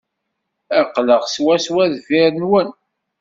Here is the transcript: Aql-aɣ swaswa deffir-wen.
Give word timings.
Aql-aɣ 0.79 1.23
swaswa 1.27 1.83
deffir-wen. 1.93 2.69